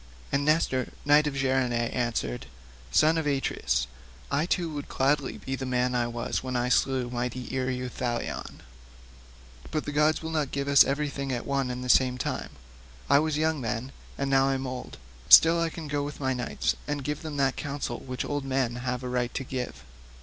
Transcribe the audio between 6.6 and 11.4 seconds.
slew mighty Ereuthalion; but the gods will not give us everything